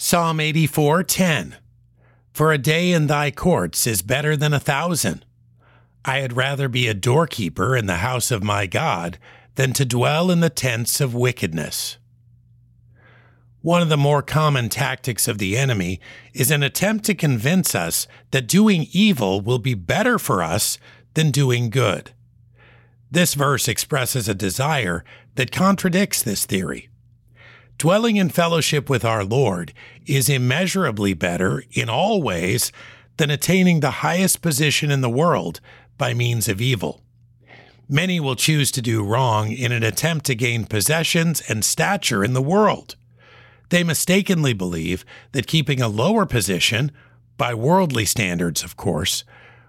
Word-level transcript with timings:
Psalm 0.00 0.38
84:10 0.38 1.56
For 2.32 2.52
a 2.52 2.56
day 2.56 2.92
in 2.92 3.08
thy 3.08 3.32
courts 3.32 3.84
is 3.84 4.00
better 4.00 4.36
than 4.36 4.54
a 4.54 4.60
thousand. 4.60 5.24
I 6.04 6.18
had 6.18 6.36
rather 6.36 6.68
be 6.68 6.86
a 6.86 6.94
doorkeeper 6.94 7.76
in 7.76 7.86
the 7.86 7.96
house 7.96 8.30
of 8.30 8.44
my 8.44 8.66
God 8.66 9.18
than 9.56 9.72
to 9.72 9.84
dwell 9.84 10.30
in 10.30 10.38
the 10.38 10.50
tents 10.50 11.00
of 11.00 11.16
wickedness. 11.16 11.98
One 13.60 13.82
of 13.82 13.88
the 13.88 13.96
more 13.96 14.22
common 14.22 14.68
tactics 14.68 15.26
of 15.26 15.38
the 15.38 15.58
enemy 15.58 15.98
is 16.32 16.52
an 16.52 16.62
attempt 16.62 17.04
to 17.06 17.14
convince 17.14 17.74
us 17.74 18.06
that 18.30 18.46
doing 18.46 18.86
evil 18.92 19.40
will 19.40 19.58
be 19.58 19.74
better 19.74 20.16
for 20.16 20.44
us 20.44 20.78
than 21.14 21.32
doing 21.32 21.70
good. 21.70 22.12
This 23.10 23.34
verse 23.34 23.66
expresses 23.66 24.28
a 24.28 24.34
desire 24.34 25.04
that 25.34 25.50
contradicts 25.50 26.22
this 26.22 26.46
theory. 26.46 26.88
Dwelling 27.78 28.16
in 28.16 28.28
fellowship 28.28 28.90
with 28.90 29.04
our 29.04 29.22
Lord 29.22 29.72
is 30.04 30.28
immeasurably 30.28 31.14
better 31.14 31.62
in 31.70 31.88
all 31.88 32.20
ways 32.20 32.72
than 33.18 33.30
attaining 33.30 33.78
the 33.78 34.02
highest 34.02 34.42
position 34.42 34.90
in 34.90 35.00
the 35.00 35.08
world 35.08 35.60
by 35.96 36.12
means 36.12 36.48
of 36.48 36.60
evil. 36.60 37.00
Many 37.88 38.18
will 38.18 38.34
choose 38.34 38.72
to 38.72 38.82
do 38.82 39.04
wrong 39.04 39.52
in 39.52 39.70
an 39.70 39.84
attempt 39.84 40.26
to 40.26 40.34
gain 40.34 40.64
possessions 40.64 41.40
and 41.48 41.64
stature 41.64 42.24
in 42.24 42.32
the 42.32 42.42
world. 42.42 42.96
They 43.68 43.84
mistakenly 43.84 44.54
believe 44.54 45.04
that 45.30 45.46
keeping 45.46 45.80
a 45.80 45.86
lower 45.86 46.26
position, 46.26 46.90
by 47.36 47.54
worldly 47.54 48.06
standards, 48.06 48.64
of 48.64 48.76
course, 48.76 49.22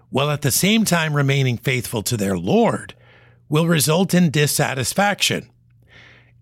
while 0.08 0.30
at 0.30 0.42
the 0.42 0.50
same 0.50 0.84
time 0.84 1.14
remaining 1.14 1.58
faithful 1.58 2.02
to 2.02 2.16
their 2.16 2.36
Lord, 2.36 2.94
will 3.48 3.68
result 3.68 4.14
in 4.14 4.30
dissatisfaction 4.30 5.48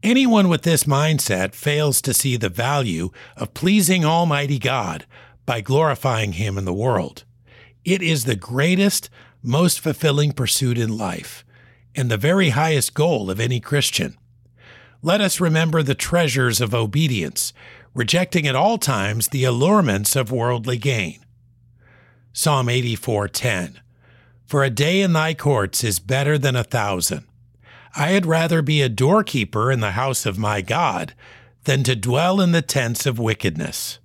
Anyone 0.03 0.49
with 0.49 0.63
this 0.63 0.85
mindset 0.85 1.55
fails 1.55 2.01
to 2.03 2.15
see 2.15 2.37
the 2.37 2.49
value 2.49 3.11
of 3.37 3.55
pleasing 3.55 4.05
Almighty 4.05 4.59
God 4.59 5.07
by 5.45 5.61
glorifying 5.61 6.33
Him 6.33 6.57
in 6.57 6.65
the 6.65 6.73
world. 6.73 7.25
It 7.85 8.01
is 8.01 8.25
the 8.25 8.37
greatest, 8.37 9.11
most 9.43 9.81
fulfilling 9.81 10.33
pursuit 10.33 10.79
in 10.79 10.97
life, 10.97 11.45
and 11.97 12.11
the 12.11 12.17
very 12.17 12.51
highest 12.51 12.95
goal 12.95 13.29
of 13.29 13.41
any 13.41 13.59
Christian. 13.59 14.17
Let 15.03 15.21
us 15.21 15.41
remember 15.41 15.83
the 15.83 15.97
treasures 15.97 16.61
of 16.61 16.75
obedience, 16.75 17.53
rejecting 17.93 18.47
at 18.47 18.55
all 18.55 18.79
times 18.79 19.29
the 19.29 19.45
allurements 19.45 20.15
of 20.15 20.31
worldly 20.31 20.79
gain. 20.79 21.25
Psalm 22.33 22.69
84:10 22.69 23.81
For 24.47 24.63
a 24.63 24.71
day 24.71 25.01
in 25.01 25.13
thy 25.13 25.35
courts 25.35 25.83
is 25.83 25.99
better 25.99 26.39
than 26.39 26.55
a 26.55 26.63
thousand. 26.63 27.25
I 27.97 28.09
had 28.09 28.27
rather 28.27 28.63
be 28.63 28.83
a 28.83 28.89
doorkeeper 28.89 29.73
in 29.73 29.81
the 29.81 29.93
house 29.93 30.27
of 30.27 30.39
my 30.39 30.61
God 30.61 31.15
than 31.65 31.83
to 31.85 31.97
dwell 31.97 32.41
in 32.41 32.53
the 32.53 32.63
tents 32.63 33.07
of 33.07 33.19
wickedness. 33.19 33.99